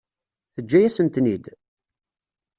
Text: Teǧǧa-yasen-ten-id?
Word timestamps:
Teǧǧa-yasen-ten-id? 0.53 1.45